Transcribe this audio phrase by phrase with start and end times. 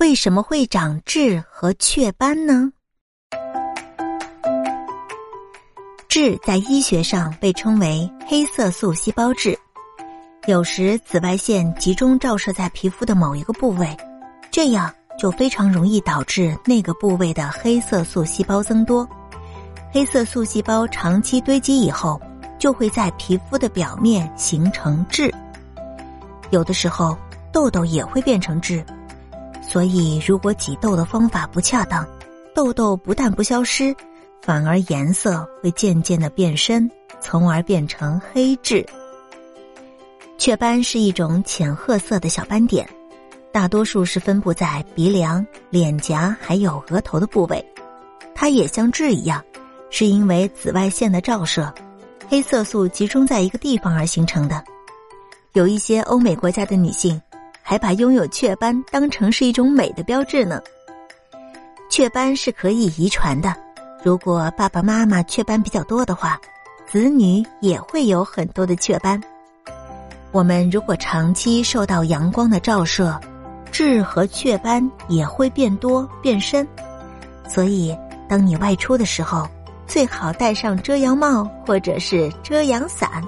[0.00, 2.72] 为什么会长痣和雀斑呢？
[6.08, 9.58] 痣在医学上被称为黑色素细胞痣，
[10.46, 13.94] 有时紫外线集中照射在皮肤的某一个部位，
[14.50, 19.06] 这样就非常容易导致那个部位的黑色素细胞增多。
[19.92, 22.18] 黑色素细胞长期堆积以后，
[22.58, 25.30] 就会在皮肤的表面形成痣。
[26.48, 27.18] 有的时候，
[27.52, 28.82] 痘痘也会变成痣。
[29.70, 32.04] 所以，如果挤痘的方法不恰当，
[32.52, 33.94] 痘痘不但不消失。
[34.42, 38.84] 反而颜色会渐渐的变深，从而变成黑痣。
[40.38, 42.88] 雀斑是一种浅褐色的小斑点，
[43.52, 47.64] 大多数是分布在鼻梁、脸颊还有额头的部位。
[48.34, 49.40] 它也像痣一样，
[49.88, 51.72] 是因为紫外线的照射，
[52.28, 54.64] 黑色素集中在一个地方而形成的。
[55.52, 57.20] 有一些欧美国家的女性
[57.70, 60.60] 还把拥有雀斑当成是一种美的标志呢。
[61.88, 63.54] 雀斑是可以遗传的。
[64.02, 66.36] 如果爸爸妈妈雀斑比较多的话，
[66.84, 69.22] 子女也会有很多的雀斑。
[70.32, 73.16] 我们如果长期受到阳光的照射，
[73.70, 76.66] 痣和雀斑也会变多变深。
[77.48, 77.96] 所以，
[78.28, 79.46] 当你外出的时候，
[79.86, 83.22] 最好戴上遮阳帽或者是遮阳伞。